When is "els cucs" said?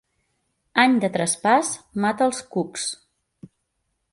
2.31-2.89